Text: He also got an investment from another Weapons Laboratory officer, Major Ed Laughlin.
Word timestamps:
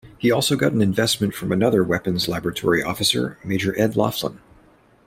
He 0.17 0.31
also 0.31 0.55
got 0.55 0.71
an 0.71 0.81
investment 0.81 1.35
from 1.35 1.51
another 1.51 1.83
Weapons 1.83 2.27
Laboratory 2.27 2.81
officer, 2.81 3.37
Major 3.43 3.79
Ed 3.79 3.95
Laughlin. 3.95 4.39